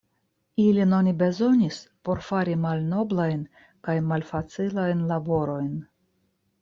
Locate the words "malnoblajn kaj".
2.63-3.95